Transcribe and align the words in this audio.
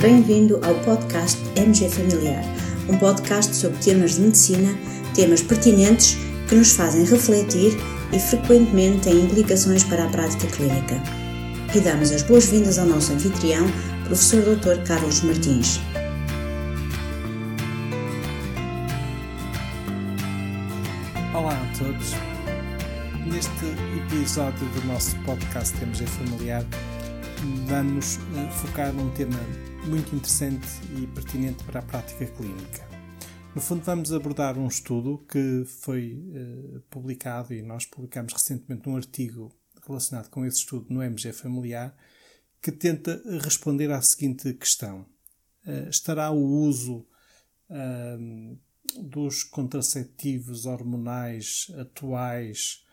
Bem-vindo 0.00 0.58
ao 0.64 0.74
podcast 0.76 1.38
MG 1.56 1.86
Familiar, 1.90 2.42
um 2.88 2.96
podcast 2.96 3.54
sobre 3.54 3.78
temas 3.80 4.14
de 4.14 4.22
medicina, 4.22 4.74
temas 5.14 5.42
pertinentes 5.42 6.16
que 6.48 6.54
nos 6.54 6.72
fazem 6.72 7.04
refletir 7.04 7.76
e 8.10 8.18
frequentemente 8.18 9.00
têm 9.00 9.26
implicações 9.26 9.84
para 9.84 10.06
a 10.06 10.08
prática 10.08 10.46
clínica. 10.46 10.94
E 11.74 11.80
damos 11.80 12.12
as 12.12 12.22
boas-vindas 12.22 12.78
ao 12.78 12.86
nosso 12.86 13.12
anfitrião, 13.12 13.66
professor 14.04 14.40
Dr. 14.40 14.82
Carlos 14.86 15.20
Martins. 15.20 15.78
Olá 21.34 21.52
a 21.52 21.78
todos. 21.78 22.14
Neste 23.26 23.66
episódio 23.98 24.66
do 24.68 24.86
nosso 24.86 25.14
podcast 25.26 25.76
MG 25.82 26.06
Familiar, 26.06 26.64
vamos 27.66 28.18
eh, 28.34 28.48
focar 28.50 28.94
num 28.94 29.10
tema 29.10 29.38
muito 29.86 30.14
interessante 30.14 30.66
e 30.96 31.06
pertinente 31.06 31.64
para 31.64 31.80
a 31.80 31.82
prática 31.82 32.26
clínica. 32.26 32.88
No 33.54 33.60
fundo, 33.60 33.82
vamos 33.82 34.12
abordar 34.12 34.58
um 34.58 34.68
estudo 34.68 35.18
que 35.28 35.64
foi 35.64 36.14
uh, 36.14 36.80
publicado 36.90 37.52
e 37.52 37.62
nós 37.62 37.84
publicamos 37.84 38.32
recentemente 38.32 38.88
um 38.88 38.96
artigo 38.96 39.52
relacionado 39.86 40.28
com 40.28 40.44
esse 40.44 40.58
estudo 40.58 40.86
no 40.92 41.02
MG 41.02 41.32
Familiar 41.32 41.96
que 42.62 42.70
tenta 42.70 43.20
responder 43.42 43.90
à 43.90 44.00
seguinte 44.02 44.52
questão: 44.54 45.06
uh, 45.66 45.88
estará 45.88 46.30
o 46.30 46.44
uso 46.44 47.06
uh, 47.70 48.58
dos 49.02 49.42
contraceptivos 49.42 50.66
hormonais 50.66 51.66
atuais 51.78 52.84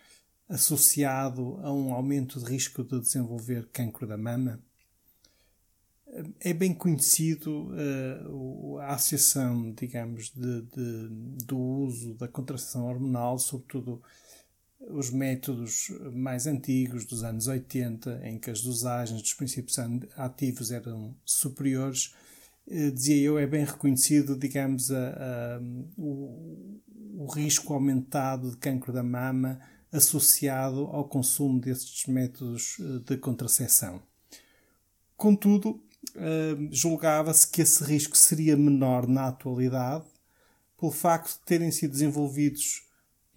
associado 0.50 1.60
a 1.62 1.72
um 1.72 1.94
aumento 1.94 2.40
de 2.40 2.46
risco 2.46 2.84
de 2.84 3.00
desenvolver 3.00 3.68
cancro 3.72 4.08
da 4.08 4.18
mama? 4.18 4.64
É 6.40 6.54
bem 6.54 6.74
conhecido 6.74 7.70
uh, 7.72 8.80
a 8.80 8.94
associação, 8.96 9.72
digamos, 9.74 10.32
de, 10.32 10.62
de, 10.62 11.10
do 11.46 11.58
uso 11.58 12.14
da 12.16 12.28
contracepção 12.28 12.86
hormonal, 12.86 13.38
sobretudo 13.38 14.02
os 14.80 15.10
métodos 15.10 15.92
mais 16.14 16.48
antigos 16.48 17.06
dos 17.06 17.24
anos 17.24 17.48
80, 17.48 18.22
em 18.24 18.40
que 18.40 18.50
as 18.50 18.62
dosagens 18.62 19.22
dos 19.22 19.34
princípios 19.34 19.78
ativos 20.16 20.72
eram 20.72 21.16
superiores, 21.26 22.14
uh, 22.68 22.92
dizia 22.92 23.18
eu, 23.18 23.38
é 23.38 23.46
bem 23.46 23.66
reconhecido, 23.66 24.36
digamos, 24.36 24.92
a, 24.92 25.10
a, 25.10 25.62
o, 25.98 26.80
o 27.18 27.26
risco 27.26 27.74
aumentado 27.74 28.52
de 28.52 28.58
cancro 28.58 28.94
da 28.94 29.04
mama 29.04 29.60
associado 29.92 30.82
ao 30.88 31.06
consumo 31.06 31.60
destes 31.60 32.06
métodos 32.08 32.78
eh, 32.80 33.00
de 33.06 33.18
contracepção. 33.18 34.02
Contudo, 35.16 35.82
julgava-se 36.72 37.48
que 37.48 37.62
esse 37.62 37.84
risco 37.84 38.18
seria 38.18 38.56
menor 38.58 39.08
na 39.08 39.28
atualidade 39.28 40.06
pelo 40.78 40.92
facto 40.92 41.40
de 41.40 41.46
terem 41.46 41.72
sido 41.72 41.92
desenvolvidos 41.92 42.84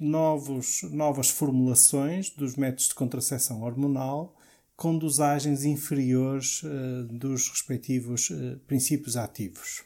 novos, 0.00 0.82
novas 0.90 1.30
formulações 1.30 2.30
dos 2.30 2.56
métodos 2.56 2.88
de 2.88 2.94
contracepção 2.94 3.62
hormonal 3.62 4.36
com 4.76 4.96
dosagens 4.96 5.64
inferiores 5.64 6.62
uh, 6.62 7.04
dos 7.10 7.48
respectivos 7.48 8.30
uh, 8.30 8.58
princípios 8.66 9.16
ativos. 9.16 9.82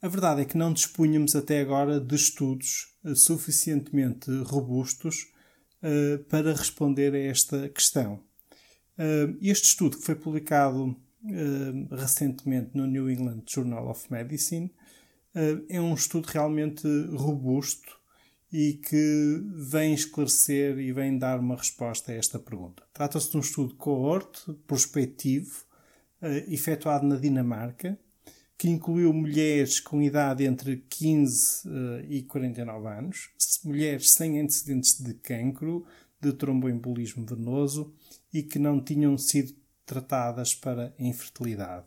A 0.00 0.08
verdade 0.08 0.42
é 0.42 0.44
que 0.44 0.56
não 0.56 0.72
dispunhamos 0.72 1.34
até 1.34 1.60
agora 1.60 2.00
de 2.00 2.14
estudos 2.14 2.94
eh, 3.04 3.16
suficientemente 3.16 4.30
robustos 4.44 5.26
para 6.28 6.52
responder 6.54 7.12
a 7.14 7.18
esta 7.18 7.68
questão. 7.68 8.22
Este 9.40 9.66
estudo, 9.66 9.96
que 9.96 10.04
foi 10.04 10.14
publicado 10.14 10.96
recentemente 11.90 12.70
no 12.74 12.86
New 12.86 13.10
England 13.10 13.42
Journal 13.46 13.88
of 13.88 14.10
Medicine, 14.10 14.72
é 15.68 15.80
um 15.80 15.94
estudo 15.94 16.26
realmente 16.26 16.86
robusto 17.12 17.96
e 18.52 18.74
que 18.74 19.42
vem 19.54 19.94
esclarecer 19.94 20.78
e 20.78 20.92
vem 20.92 21.18
dar 21.18 21.38
uma 21.38 21.54
resposta 21.54 22.12
a 22.12 22.14
esta 22.14 22.38
pergunta. 22.38 22.82
Trata-se 22.92 23.30
de 23.30 23.36
um 23.36 23.40
estudo 23.40 23.74
coorte, 23.74 24.52
prospectivo, 24.66 25.64
efetuado 26.48 27.06
na 27.06 27.16
Dinamarca, 27.16 27.98
que 28.56 28.68
incluiu 28.68 29.12
mulheres 29.12 29.78
com 29.78 30.02
idade 30.02 30.44
entre 30.44 30.84
15 30.90 31.68
uh, 31.68 31.72
eh, 32.00 32.06
e 32.08 32.22
49 32.24 32.88
anos, 32.88 33.30
mulheres 33.64 34.10
sem 34.10 34.40
antecedentes 34.40 35.00
de 35.00 35.14
cancro, 35.14 35.86
de 36.20 36.32
tromboembolismo 36.32 37.24
venoso 37.24 37.94
e 38.32 38.42
que 38.42 38.58
não 38.58 38.82
tinham 38.82 39.16
sido 39.16 39.54
tratadas 39.84 40.54
para 40.54 40.94
infertilidade. 40.98 41.86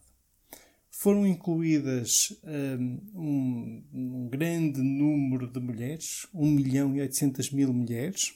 Foram 0.90 1.26
incluídas 1.26 2.38
ehm, 2.44 3.00
um, 3.14 3.84
um, 3.94 4.30
grande 4.30 4.82
número 4.82 5.48
de 5.48 5.60
mulheres, 5.60 6.28
1 6.34 6.52
milhão 6.52 6.96
e 6.96 7.02
800 7.02 7.52
mil 7.52 7.72
mulheres, 7.72 8.34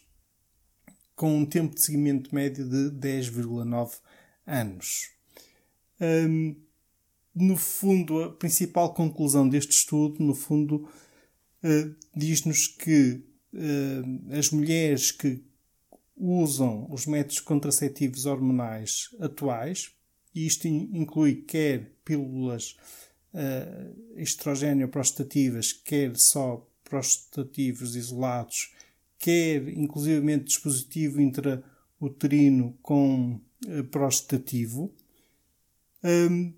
com 1.16 1.38
um 1.38 1.46
tempo 1.46 1.76
de 1.76 1.82
seguimento 1.82 2.34
médio 2.34 2.68
de 2.68 2.92
10,9 2.92 4.00
anos. 4.48 5.10
Um, 6.00 6.56
no 7.34 7.58
fundo, 7.58 8.24
a 8.24 8.34
principal 8.34 8.94
conclusão 8.94 9.48
deste 9.48 9.72
estudo, 9.72 10.24
no 10.24 10.34
fundo, 10.34 10.88
uh, 11.64 11.96
diz-nos 12.16 12.68
que 12.68 13.22
uh, 13.54 14.38
as 14.38 14.50
mulheres 14.52 15.12
que 15.12 15.44
usam 16.18 16.88
os 16.90 17.06
métodos 17.06 17.40
contraceptivos 17.40 18.26
hormonais 18.26 19.10
atuais, 19.20 19.92
e 20.34 20.46
isto 20.46 20.68
inclui 20.68 21.36
quer 21.36 21.92
pílulas 22.04 22.78
uh, 23.34 24.20
estrogênio 24.20 24.88
prostativas, 24.88 25.74
quer 25.74 26.16
só 26.18 26.68
prostativos 26.84 27.96
isolados, 27.96 28.74
quer 29.18 29.68
inclusivamente 29.70 30.46
dispositivo 30.46 31.22
intrauterino 31.22 32.78
com 32.82 33.40
uh, 33.66 33.84
prostativo, 33.86 34.94
um, 36.04 36.54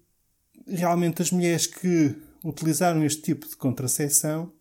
realmente 0.68 1.22
as 1.22 1.32
mulheres 1.32 1.68
que 1.68 2.16
utilizaram 2.44 3.04
este 3.04 3.22
tipo 3.22 3.48
de 3.48 3.56
contracepção 3.56 4.52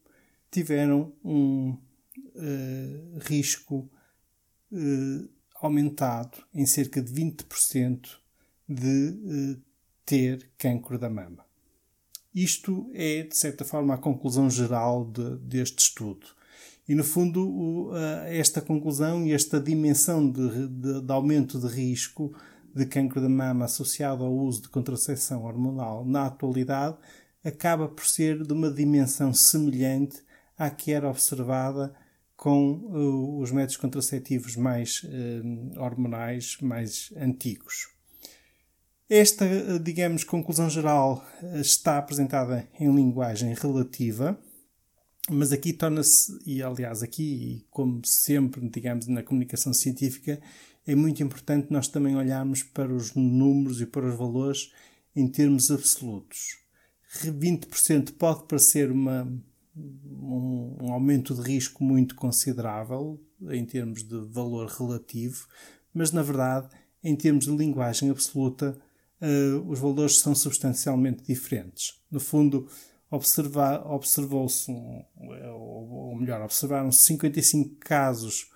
tiveram 0.51 1.13
um 1.25 1.71
uh, 1.71 3.19
risco 3.21 3.91
uh, 4.73 5.29
aumentado 5.61 6.39
em 6.55 6.67
cerca 6.67 7.01
de 7.03 7.13
20% 7.13 8.09
de 8.69 9.57
uh, 9.57 9.63
ter 10.05 10.51
cancro 10.59 10.99
da 10.99 11.09
mama. 11.11 11.45
Isto 12.35 12.91
é, 12.93 13.23
de 13.23 13.37
certa 13.37 13.65
forma, 13.65 13.95
a 13.95 13.99
conclusão 13.99 14.51
geral 14.51 15.05
de, 15.05 15.37
deste 15.39 15.79
estudo. 15.79 16.27
E, 16.89 16.95
no 16.95 17.03
fundo, 17.03 17.49
o, 17.49 17.97
esta 18.27 18.61
conclusão 18.61 19.27
e 19.27 19.33
esta 19.33 19.59
dimensão 19.59 20.31
de, 20.31 20.69
de, 20.69 21.01
de 21.01 21.13
aumento 21.13 21.59
de 21.59 21.67
risco 21.67 22.33
de 22.77 22.85
cancro 22.85 23.23
da 23.23 23.29
mama 23.29 23.65
associado 23.65 24.23
ao 24.23 24.33
uso 24.33 24.63
de 24.63 24.69
contracepção 24.69 25.45
hormonal 25.45 26.05
na 26.05 26.27
atualidade 26.27 26.99
acaba 27.43 27.89
por 27.89 28.05
ser 28.05 28.43
de 28.43 28.53
uma 28.53 28.71
dimensão 28.71 29.33
semelhante 29.33 30.23
à 30.59 30.69
que 30.69 30.93
era 30.93 31.09
observada 31.09 31.95
com 32.37 32.73
uh, 32.73 33.41
os 33.41 33.51
métodos 33.51 33.79
contraceptivos 33.79 34.57
mais 34.57 35.03
uh, 35.05 35.81
hormonais, 35.81 36.59
mais 36.61 37.13
antigos. 37.17 37.89
Esta, 39.09 39.45
uh, 39.47 39.79
digamos, 39.79 40.23
conclusão 40.23 40.69
geral 40.69 41.25
está 41.55 41.97
apresentada 41.97 42.69
em 42.79 42.95
linguagem 42.95 43.55
relativa, 43.55 44.39
mas 45.31 45.51
aqui 45.51 45.73
torna-se, 45.73 46.39
e 46.45 46.63
aliás 46.63 47.03
aqui, 47.03 47.65
como 47.71 48.01
sempre, 48.05 48.69
digamos, 48.69 49.07
na 49.07 49.23
comunicação 49.23 49.73
científica, 49.73 50.41
é 50.87 50.95
muito 50.95 51.23
importante 51.23 51.73
nós 51.73 51.89
também 51.89 52.17
olharmos 52.17 52.63
para 52.63 52.93
os 52.93 53.15
números 53.15 53.81
e 53.81 53.87
para 53.87 54.07
os 54.07 54.17
valores 54.17 54.71
em 55.17 55.27
termos 55.27 55.71
absolutos. 55.71 56.59
20% 57.25 58.13
pode 58.13 58.47
parecer 58.47 58.93
uma, 58.93 59.27
um, 60.87 60.91
um, 60.91 60.93
aumento 60.93 61.35
de 61.35 61.43
risco 61.43 61.83
muito 61.85 62.15
considerável 62.15 63.21
em 63.51 63.65
termos 63.65 64.03
de 64.03 64.19
valor 64.31 64.69
relativo, 64.69 65.47
mas 65.93 66.13
na 66.13 66.23
verdade, 66.23 66.69
em 67.03 67.15
termos 67.15 67.45
de 67.45 67.57
linguagem 67.57 68.11
absoluta, 68.11 68.77
uh, 69.21 69.71
os 69.71 69.79
valores 69.79 70.19
são 70.19 70.35
substancialmente 70.35 71.23
diferentes. 71.23 72.01
No 72.11 72.21
fundo, 72.21 72.69
observou-se, 73.11 74.71
ou 75.55 76.17
melhor, 76.17 76.43
observaram-se 76.43 77.03
55 77.05 77.77
casos 77.77 78.51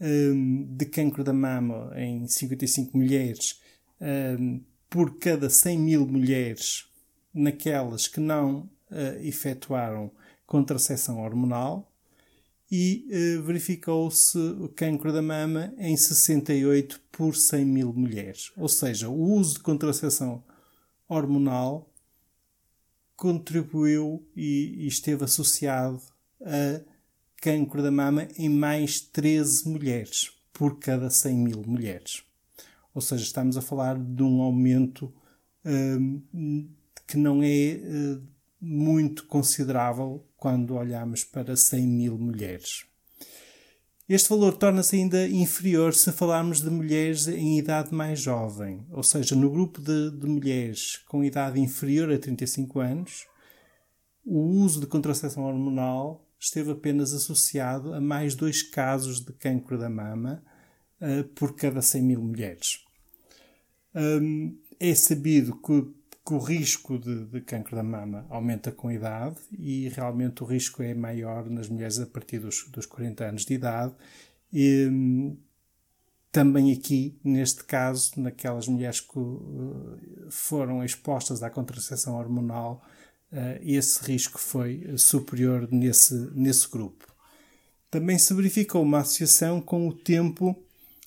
um, 0.00 0.66
de 0.76 0.86
cancro 0.86 1.22
da 1.22 1.32
mama 1.32 1.92
em 1.96 2.26
55 2.26 2.96
mulheres 2.96 3.60
um, 4.00 4.60
por 4.90 5.18
cada 5.18 5.48
100 5.48 5.78
mil 5.78 6.06
mulheres 6.06 6.86
naquelas 7.32 8.08
que 8.08 8.20
não 8.20 8.68
uh, 8.90 9.22
efetuaram 9.22 10.10
contracepção 10.52 11.18
hormonal 11.18 11.90
e 12.70 13.06
uh, 13.08 13.42
verificou-se 13.42 14.36
o 14.36 14.68
cancro 14.68 15.10
da 15.10 15.22
mama 15.22 15.72
em 15.78 15.96
68 15.96 17.00
por 17.10 17.34
100 17.34 17.64
mil 17.64 17.90
mulheres. 17.90 18.52
Ou 18.54 18.68
seja, 18.68 19.08
o 19.08 19.18
uso 19.18 19.54
de 19.54 19.60
contracepção 19.60 20.44
hormonal 21.08 21.90
contribuiu 23.16 24.28
e, 24.36 24.84
e 24.84 24.86
esteve 24.86 25.24
associado 25.24 26.02
a 26.42 26.82
cancro 27.40 27.82
da 27.82 27.90
mama 27.90 28.28
em 28.36 28.50
mais 28.50 29.00
13 29.00 29.66
mulheres 29.70 30.32
por 30.52 30.78
cada 30.78 31.08
100 31.08 31.34
mil 31.34 31.62
mulheres. 31.66 32.24
Ou 32.94 33.00
seja, 33.00 33.24
estamos 33.24 33.56
a 33.56 33.62
falar 33.62 33.98
de 33.98 34.22
um 34.22 34.42
aumento 34.42 35.10
um, 35.64 36.68
que 37.06 37.16
não 37.16 37.42
é 37.42 37.80
uh, 37.82 38.22
muito 38.60 39.26
considerável 39.26 40.22
quando 40.42 40.74
olhamos 40.74 41.22
para 41.22 41.54
100 41.54 41.86
mil 41.86 42.18
mulheres. 42.18 42.84
Este 44.08 44.28
valor 44.28 44.56
torna-se 44.56 44.96
ainda 44.96 45.28
inferior 45.28 45.94
se 45.94 46.10
falarmos 46.10 46.60
de 46.60 46.68
mulheres 46.68 47.28
em 47.28 47.60
idade 47.60 47.94
mais 47.94 48.18
jovem, 48.18 48.84
ou 48.90 49.04
seja, 49.04 49.36
no 49.36 49.48
grupo 49.48 49.80
de, 49.80 50.10
de 50.10 50.26
mulheres 50.26 50.96
com 51.06 51.22
idade 51.22 51.60
inferior 51.60 52.10
a 52.10 52.18
35 52.18 52.80
anos, 52.80 53.24
o 54.24 54.40
uso 54.40 54.80
de 54.80 54.88
contracepção 54.88 55.44
hormonal 55.44 56.28
esteve 56.40 56.72
apenas 56.72 57.12
associado 57.12 57.94
a 57.94 58.00
mais 58.00 58.34
dois 58.34 58.64
casos 58.64 59.20
de 59.20 59.32
cancro 59.34 59.78
da 59.78 59.88
mama 59.88 60.42
uh, 61.00 61.22
por 61.36 61.54
cada 61.54 61.80
100 61.80 62.02
mil 62.02 62.20
mulheres. 62.20 62.80
Um, 63.94 64.58
é 64.80 64.92
sabido 64.92 65.54
que, 65.60 65.86
que 66.24 66.34
o 66.34 66.38
risco 66.38 66.98
de, 66.98 67.24
de 67.26 67.40
cancro 67.40 67.74
da 67.74 67.82
mama 67.82 68.26
aumenta 68.30 68.70
com 68.70 68.88
a 68.88 68.94
idade 68.94 69.36
e 69.58 69.88
realmente 69.88 70.42
o 70.42 70.46
risco 70.46 70.82
é 70.82 70.94
maior 70.94 71.50
nas 71.50 71.68
mulheres 71.68 71.98
a 71.98 72.06
partir 72.06 72.38
dos, 72.38 72.64
dos 72.70 72.86
40 72.86 73.24
anos 73.24 73.44
de 73.44 73.54
idade. 73.54 73.92
E, 74.52 75.36
também 76.32 76.72
aqui, 76.72 77.18
neste 77.22 77.64
caso, 77.64 78.12
naquelas 78.16 78.66
mulheres 78.66 79.00
que 79.00 79.18
uh, 79.18 79.98
foram 80.30 80.82
expostas 80.82 81.42
à 81.42 81.50
contracepção 81.50 82.14
hormonal, 82.14 82.82
uh, 83.30 83.60
esse 83.60 84.02
risco 84.04 84.38
foi 84.38 84.96
superior 84.96 85.68
nesse, 85.70 86.14
nesse 86.32 86.66
grupo. 86.70 87.06
Também 87.90 88.16
se 88.16 88.32
verificou 88.32 88.82
uma 88.82 89.00
associação 89.00 89.60
com 89.60 89.86
o 89.86 89.92
tempo 89.92 90.56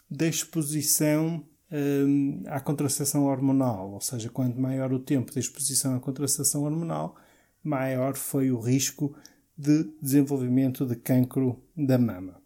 da 0.08 0.28
exposição 0.28 1.44
um, 1.72 2.44
à 2.48 2.60
contracepção 2.60 3.26
hormonal, 3.26 3.92
ou 3.92 4.02
seja, 4.02 4.30
quanto 4.30 4.60
maior 4.60 4.94
o 4.94 5.00
tempo 5.00 5.32
de 5.32 5.40
exposição 5.40 5.96
à 5.96 6.00
contracepção 6.00 6.64
hormonal, 6.64 7.16
maior 7.64 8.16
foi 8.16 8.52
o 8.52 8.60
risco 8.60 9.16
de 9.58 9.84
desenvolvimento 10.02 10.86
de 10.86 10.96
cancro 10.96 11.62
da 11.76 11.98
mama. 11.98 12.40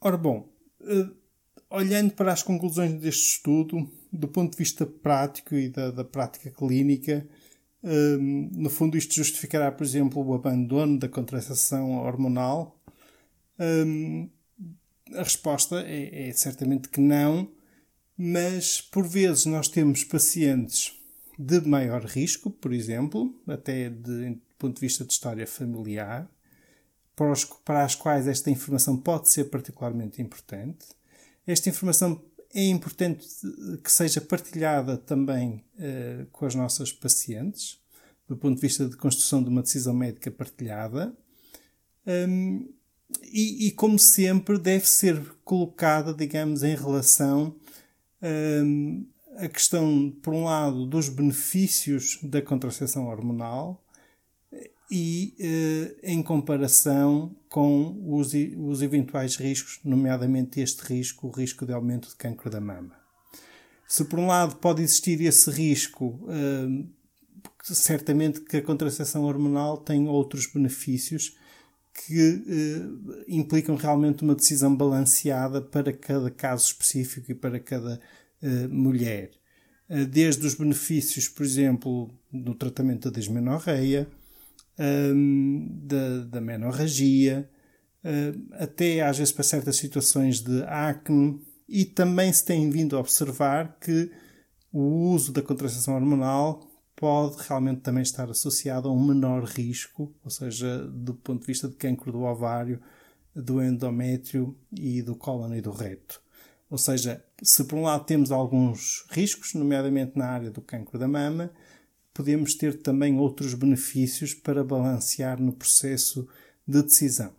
Ora 0.00 0.16
bom, 0.16 0.48
uh, 0.80 1.14
olhando 1.70 2.12
para 2.12 2.32
as 2.32 2.42
conclusões 2.42 2.92
deste 2.94 3.36
estudo, 3.36 3.90
do 4.12 4.28
ponto 4.28 4.52
de 4.52 4.58
vista 4.58 4.86
prático 4.86 5.54
e 5.54 5.68
da, 5.68 5.90
da 5.90 6.04
prática 6.04 6.50
clínica, 6.50 7.26
um, 7.82 8.50
no 8.52 8.70
fundo 8.70 8.96
isto 8.96 9.14
justificará, 9.14 9.70
por 9.70 9.84
exemplo, 9.84 10.24
o 10.24 10.34
abandono 10.34 10.98
da 10.98 11.08
contracepção 11.08 11.98
hormonal. 11.98 12.80
Um, 13.58 14.28
a 15.12 15.22
resposta 15.22 15.82
é, 15.86 16.28
é 16.28 16.32
certamente 16.32 16.88
que 16.88 17.00
não, 17.00 17.50
mas 18.16 18.80
por 18.80 19.06
vezes 19.06 19.44
nós 19.46 19.68
temos 19.68 20.04
pacientes 20.04 20.98
de 21.38 21.60
maior 21.60 22.04
risco, 22.04 22.50
por 22.50 22.72
exemplo, 22.72 23.34
até 23.46 23.90
de, 23.90 24.30
do 24.30 24.40
ponto 24.58 24.76
de 24.76 24.80
vista 24.80 25.04
de 25.04 25.12
história 25.12 25.46
familiar, 25.46 26.30
para, 27.16 27.32
os, 27.32 27.44
para 27.44 27.84
as 27.84 27.94
quais 27.94 28.26
esta 28.26 28.50
informação 28.50 28.96
pode 28.96 29.30
ser 29.30 29.44
particularmente 29.44 30.22
importante. 30.22 30.86
Esta 31.46 31.68
informação 31.68 32.22
é 32.52 32.64
importante 32.66 33.26
que 33.82 33.90
seja 33.90 34.20
partilhada 34.20 34.96
também 34.96 35.64
uh, 35.74 36.26
com 36.30 36.46
as 36.46 36.54
nossas 36.54 36.92
pacientes, 36.92 37.80
do 38.28 38.36
ponto 38.36 38.54
de 38.56 38.60
vista 38.60 38.88
de 38.88 38.96
construção 38.96 39.42
de 39.42 39.48
uma 39.48 39.62
decisão 39.62 39.92
médica 39.92 40.30
partilhada. 40.30 41.12
Um, 42.06 42.72
e, 43.22 43.68
e, 43.68 43.70
como 43.72 43.98
sempre, 43.98 44.58
deve 44.58 44.88
ser 44.88 45.20
colocada, 45.44 46.12
digamos, 46.14 46.62
em 46.62 46.74
relação 46.74 47.54
um, 48.22 49.06
a 49.36 49.48
questão, 49.48 50.10
por 50.22 50.32
um 50.32 50.44
lado, 50.44 50.86
dos 50.86 51.08
benefícios 51.08 52.18
da 52.22 52.40
contracepção 52.40 53.08
hormonal 53.08 53.84
e 54.90 55.34
uh, 55.40 55.98
em 56.02 56.22
comparação 56.22 57.34
com 57.48 58.00
os, 58.06 58.32
os 58.56 58.82
eventuais 58.82 59.36
riscos, 59.36 59.80
nomeadamente 59.84 60.60
este 60.60 60.82
risco, 60.82 61.26
o 61.26 61.30
risco 61.30 61.66
de 61.66 61.72
aumento 61.72 62.08
de 62.08 62.16
cancro 62.16 62.48
da 62.48 62.60
mama. 62.60 62.94
Se 63.86 64.04
por 64.04 64.18
um 64.18 64.26
lado 64.26 64.56
pode 64.56 64.82
existir 64.82 65.20
esse 65.20 65.50
risco, 65.50 66.20
uh, 66.24 66.88
certamente 67.62 68.40
que 68.40 68.58
a 68.58 68.62
contracepção 68.62 69.24
hormonal 69.24 69.78
tem 69.78 70.08
outros 70.08 70.46
benefícios 70.46 71.36
que 71.94 72.20
uh, 72.20 73.24
implicam 73.28 73.76
realmente 73.76 74.24
uma 74.24 74.34
decisão 74.34 74.74
balanceada 74.74 75.62
para 75.62 75.92
cada 75.92 76.30
caso 76.30 76.66
específico 76.66 77.30
e 77.30 77.34
para 77.34 77.60
cada 77.60 78.00
uh, 78.42 78.68
mulher. 78.68 79.30
Uh, 79.88 80.04
desde 80.04 80.44
os 80.44 80.54
benefícios, 80.54 81.28
por 81.28 81.44
exemplo, 81.44 82.10
no 82.32 82.54
tratamento 82.54 83.10
da 83.10 83.18
desmenorreia, 83.18 84.08
um, 84.76 85.68
da, 85.84 86.24
da 86.24 86.40
menorragia, 86.40 87.48
até 88.52 89.00
às 89.00 89.16
vezes 89.16 89.32
para 89.32 89.44
certas 89.44 89.76
situações 89.76 90.40
de 90.40 90.62
acne, 90.64 91.40
e 91.66 91.84
também 91.86 92.30
se 92.30 92.44
tem 92.44 92.68
vindo 92.68 92.96
a 92.96 93.00
observar 93.00 93.78
que 93.80 94.10
o 94.70 95.10
uso 95.12 95.32
da 95.32 95.40
contracepção 95.40 95.94
hormonal 95.94 96.68
pode 97.04 97.36
realmente 97.46 97.82
também 97.82 98.02
estar 98.02 98.30
associado 98.30 98.88
a 98.88 98.90
um 98.90 99.04
menor 99.04 99.44
risco, 99.44 100.10
ou 100.24 100.30
seja, 100.30 100.86
do 100.86 101.12
ponto 101.12 101.42
de 101.42 101.46
vista 101.48 101.68
de 101.68 101.74
cancro 101.74 102.10
do 102.10 102.22
ovário, 102.22 102.80
do 103.36 103.62
endométrio 103.62 104.56
e 104.72 105.02
do 105.02 105.14
cólon 105.14 105.54
e 105.54 105.60
do 105.60 105.70
reto. 105.70 106.22
Ou 106.70 106.78
seja, 106.78 107.22
se 107.42 107.62
por 107.64 107.76
um 107.76 107.82
lado 107.82 108.06
temos 108.06 108.32
alguns 108.32 109.04
riscos, 109.10 109.52
nomeadamente 109.52 110.12
na 110.16 110.28
área 110.28 110.50
do 110.50 110.62
cancro 110.62 110.98
da 110.98 111.06
mama, 111.06 111.50
podemos 112.14 112.54
ter 112.54 112.80
também 112.80 113.18
outros 113.18 113.52
benefícios 113.52 114.32
para 114.32 114.64
balancear 114.64 115.38
no 115.38 115.52
processo 115.52 116.26
de 116.66 116.82
decisão. 116.82 117.34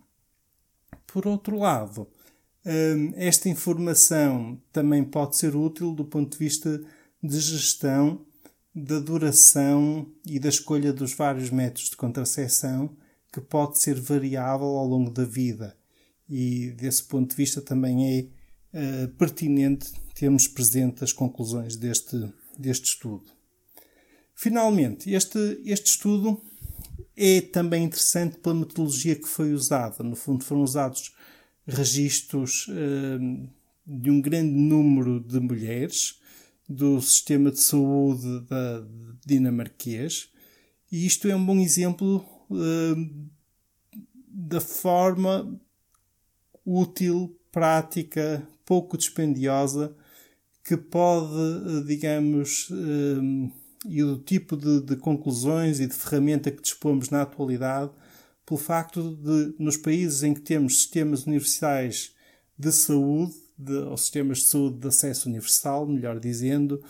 Por 1.07 1.25
outro 1.25 1.57
lado, 1.57 2.07
hum, 2.63 3.13
esta 3.15 3.49
informação 3.49 4.61
também 4.71 5.03
pode 5.03 5.37
ser 5.37 5.55
útil 5.55 5.91
do 5.91 6.05
ponto 6.05 6.33
de 6.33 6.37
vista 6.37 6.83
de 7.23 7.39
gestão 7.39 8.23
da 8.75 8.99
duração 8.99 10.05
e 10.25 10.37
da 10.37 10.49
escolha 10.49 10.91
dos 10.91 11.13
vários 11.13 11.49
métodos 11.49 11.89
de 11.89 11.95
contracepção, 11.95 12.89
que 13.31 13.39
pode 13.39 13.79
ser 13.79 13.99
variável 13.99 14.67
ao 14.67 14.85
longo 14.85 15.09
da 15.09 15.23
vida. 15.23 15.77
E 16.29 16.71
desse 16.71 17.03
ponto 17.03 17.29
de 17.29 17.35
vista 17.37 17.61
também 17.61 18.29
é 18.73 19.05
uh, 19.05 19.07
pertinente 19.09 19.93
termos 20.13 20.47
presente 20.47 21.03
as 21.03 21.13
conclusões 21.13 21.77
deste, 21.77 22.29
deste 22.57 22.85
estudo. 22.85 23.23
Finalmente, 24.33 25.09
este, 25.09 25.61
este 25.63 25.91
estudo 25.91 26.41
é 27.15 27.39
também 27.39 27.85
interessante 27.85 28.37
pela 28.37 28.55
metodologia 28.55 29.15
que 29.15 29.27
foi 29.27 29.53
usada. 29.53 30.03
No 30.03 30.17
fundo, 30.17 30.43
foram 30.43 30.61
usados 30.61 31.13
registros 31.65 32.67
uh, 32.67 33.49
de 33.87 34.11
um 34.11 34.19
grande 34.19 34.51
número 34.51 35.21
de 35.21 35.39
mulheres 35.39 36.19
do 36.67 37.01
sistema 37.01 37.51
de 37.51 37.59
saúde 37.59 38.41
da 38.41 38.83
dinamarquês. 39.25 40.29
E 40.91 41.05
isto 41.05 41.27
é 41.27 41.35
um 41.35 41.45
bom 41.45 41.59
exemplo 41.59 42.25
uh, 42.49 43.29
da 44.27 44.61
forma 44.61 45.59
útil, 46.65 47.37
prática, 47.51 48.47
pouco 48.65 48.97
dispendiosa 48.97 49.95
que 50.63 50.75
pode, 50.75 51.85
digamos, 51.85 52.69
uh, 52.71 53.51
e 53.87 54.01
do 54.01 54.17
tipo 54.17 54.57
de, 54.57 54.81
de, 54.81 54.95
conclusões 54.95 55.79
e 55.79 55.87
de 55.87 55.93
ferramenta 55.93 56.49
que 56.49 56.61
dispomos 56.61 57.09
na 57.11 57.21
atualidade, 57.21 57.91
pelo 58.45 58.59
facto 58.59 59.15
de, 59.15 59.55
nos 59.59 59.77
países 59.77 60.23
em 60.23 60.33
que 60.33 60.41
temos 60.41 60.77
sistemas 60.77 61.25
universais 61.25 62.13
de 62.57 62.71
saúde, 62.71 63.35
de, 63.57 63.73
ou 63.73 63.97
sistemas 63.97 64.39
de 64.39 64.45
saúde 64.45 64.79
de 64.79 64.87
acesso 64.87 65.29
universal, 65.29 65.85
melhor 65.85 66.19
dizendo, 66.19 66.83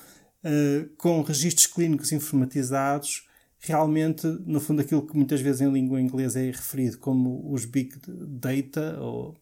uh, 0.43 0.89
com 0.97 1.21
registros 1.21 1.67
clínicos 1.67 2.11
informatizados, 2.11 3.27
realmente, 3.59 4.27
no 4.45 4.59
fundo, 4.59 4.81
aquilo 4.81 5.05
que 5.05 5.15
muitas 5.15 5.41
vezes 5.41 5.61
em 5.61 5.71
língua 5.71 5.99
inglesa 5.99 6.39
é 6.39 6.45
referido 6.45 6.97
como 6.97 7.51
os 7.51 7.65
big 7.65 7.95
data, 8.07 8.97
ou 8.99 9.35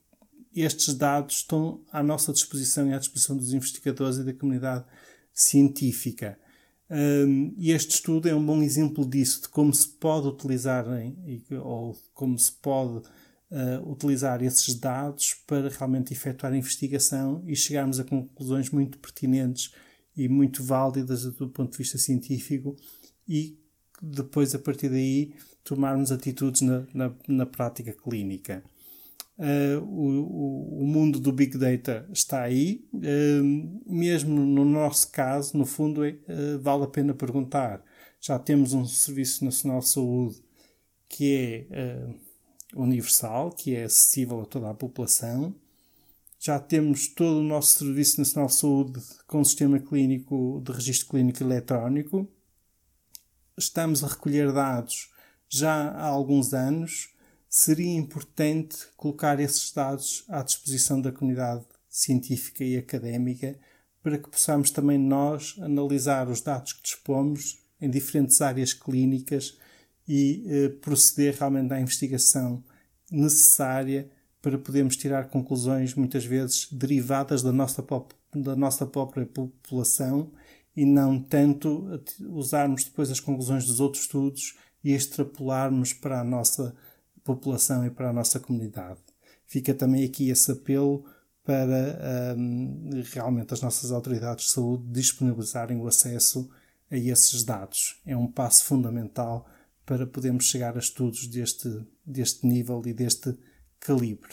estes 0.55 0.93
dados 0.93 1.37
estão 1.37 1.81
à 1.91 2.01
nossa 2.03 2.31
disposição 2.31 2.87
e 2.87 2.93
à 2.93 2.99
disposição 2.99 3.35
dos 3.35 3.53
investigadores 3.53 4.17
e 4.17 4.23
da 4.23 4.33
comunidade 4.33 4.85
científica. 5.33 6.37
Um, 6.89 7.53
e 7.57 7.71
este 7.71 7.95
estudo 7.95 8.29
é 8.29 8.35
um 8.35 8.45
bom 8.45 8.61
exemplo 8.61 9.05
disso, 9.05 9.41
de 9.41 9.49
como 9.49 9.73
se 9.73 9.87
pode 9.87 10.27
utilizar 10.27 10.85
ou 11.63 11.97
como 12.13 12.37
se 12.37 12.51
pode 12.51 13.01
uh, 13.53 13.89
utilizar 13.89 14.43
esses 14.43 14.73
dados 14.73 15.35
para 15.45 15.69
realmente 15.69 16.11
efetuar 16.11 16.51
a 16.51 16.57
investigação 16.57 17.43
e 17.45 17.55
chegarmos 17.55 17.99
a 17.99 18.03
conclusões 18.03 18.71
muito 18.71 18.97
pertinentes 18.97 19.71
e 20.17 20.27
muito 20.27 20.63
válidas 20.63 21.23
do 21.23 21.47
ponto 21.49 21.71
de 21.71 21.77
vista 21.77 21.97
científico 21.97 22.75
e 23.27 23.57
depois, 24.01 24.53
a 24.53 24.59
partir 24.59 24.89
daí, 24.89 25.33
tomarmos 25.63 26.11
atitudes 26.11 26.61
na, 26.61 26.85
na, 26.93 27.15
na 27.27 27.45
prática 27.45 27.93
clínica. 27.93 28.63
Uh, 29.37 29.81
o, 29.81 30.83
o, 30.83 30.85
mundo 30.85 31.19
do 31.19 31.31
Big 31.31 31.57
Data 31.57 32.07
está 32.11 32.41
aí. 32.41 32.85
Uh, 32.93 33.81
mesmo 33.85 34.39
no 34.39 34.65
nosso 34.65 35.09
caso, 35.11 35.57
no 35.57 35.65
fundo, 35.65 36.01
uh, 36.01 36.59
vale 36.61 36.83
a 36.83 36.87
pena 36.87 37.13
perguntar. 37.13 37.83
Já 38.19 38.37
temos 38.37 38.73
um 38.73 38.85
Serviço 38.85 39.43
Nacional 39.45 39.79
de 39.79 39.89
Saúde 39.89 40.43
que 41.09 41.67
é 41.71 42.07
universal, 42.75 43.51
que 43.51 43.75
é 43.75 43.83
acessível 43.83 44.41
a 44.41 44.45
toda 44.45 44.69
a 44.69 44.73
população. 44.73 45.53
Já 46.39 46.59
temos 46.59 47.07
todo 47.07 47.39
o 47.39 47.43
nosso 47.43 47.79
Serviço 47.79 48.19
Nacional 48.19 48.47
de 48.47 48.55
Saúde 48.55 49.01
com 49.27 49.43
sistema 49.43 49.79
clínico 49.79 50.61
de 50.65 50.71
registro 50.71 51.09
clínico 51.09 51.43
eletrónico. 51.43 52.27
Estamos 53.57 54.03
a 54.03 54.07
recolher 54.07 54.51
dados 54.51 55.13
já 55.55 55.89
há 55.89 56.07
alguns 56.07 56.51
anos 56.51 57.13
seria 57.47 57.93
importante 57.93 58.75
colocar 58.97 59.39
esses 59.39 59.71
dados 59.71 60.23
à 60.27 60.41
disposição 60.41 60.99
da 60.99 61.11
comunidade 61.11 61.63
científica 61.87 62.63
e 62.63 62.75
académica 62.75 63.55
para 64.01 64.17
que 64.17 64.27
possamos 64.27 64.71
também 64.71 64.97
nós 64.97 65.55
analisar 65.61 66.27
os 66.27 66.41
dados 66.41 66.73
que 66.73 66.81
dispomos 66.81 67.59
em 67.79 67.87
diferentes 67.87 68.41
áreas 68.41 68.73
clínicas 68.73 69.59
e 70.07 70.43
eh, 70.47 70.69
proceder 70.69 71.35
realmente 71.37 71.73
à 71.73 71.79
investigação 71.79 72.63
necessária 73.11 74.09
para 74.41 74.57
podermos 74.57 74.97
tirar 74.97 75.29
conclusões 75.29 75.95
muitas 75.95 76.25
vezes 76.25 76.67
derivadas 76.71 77.41
da 77.41 77.51
nossa, 77.51 77.85
da 78.35 78.55
nossa 78.55 78.85
própria 78.85 79.25
população 79.25 80.31
e 80.75 80.85
não 80.85 81.21
tanto 81.21 82.01
usarmos 82.29 82.83
depois 82.83 83.09
as 83.09 83.19
conclusões 83.19 83.65
dos 83.65 83.79
outros 83.79 84.03
estudos 84.03 84.55
e 84.83 84.91
extrapolarmos 84.91 85.93
para 85.93 86.19
a 86.19 86.23
nossa 86.23 86.75
população 87.23 87.85
e 87.85 87.89
para 87.89 88.09
a 88.09 88.13
nossa 88.13 88.39
comunidade. 88.39 88.99
Fica 89.45 89.73
também 89.73 90.03
aqui 90.03 90.29
esse 90.29 90.51
apelo 90.51 91.05
para 91.43 92.35
um, 92.37 92.89
realmente 93.13 93.53
as 93.53 93.61
nossas 93.61 93.91
autoridades 93.91 94.45
de 94.45 94.51
saúde 94.51 94.83
disponibilizarem 94.87 95.77
o 95.77 95.87
acesso 95.87 96.49
a 96.89 96.97
esses 96.97 97.43
dados. 97.43 98.01
É 98.05 98.15
um 98.15 98.27
passo 98.27 98.65
fundamental 98.65 99.47
para 99.85 100.07
podermos 100.07 100.45
chegar 100.45 100.75
a 100.75 100.79
estudos 100.79 101.27
deste, 101.27 101.69
deste 102.05 102.45
nível 102.45 102.81
e 102.85 102.93
deste 102.93 103.33
calibre. 103.79 104.31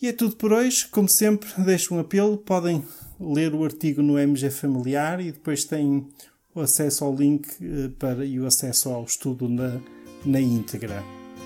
E 0.00 0.08
é 0.08 0.12
tudo 0.12 0.36
por 0.36 0.52
hoje. 0.52 0.86
Como 0.88 1.08
sempre, 1.08 1.48
deixo 1.62 1.94
um 1.94 1.98
apelo. 1.98 2.38
Podem 2.38 2.84
ler 3.18 3.54
o 3.54 3.64
artigo 3.64 4.02
no 4.02 4.18
MG 4.18 4.50
Familiar 4.50 5.20
e 5.20 5.32
depois 5.32 5.64
têm 5.64 6.08
o 6.54 6.60
acesso 6.60 7.04
ao 7.04 7.14
link 7.14 7.48
eh, 7.60 7.88
para, 7.98 8.24
e 8.24 8.40
o 8.40 8.46
acesso 8.46 8.88
ao 8.88 9.04
estudo 9.04 9.48
na 9.48 9.80
na 10.24 10.40
íntegra. 10.40 11.02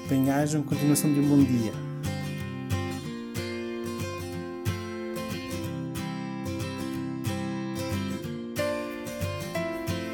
Bem-ajam, 0.08 0.62
continuação 0.62 1.12
de 1.12 1.20
um 1.20 1.28
bom 1.28 1.44
dia. 1.44 1.93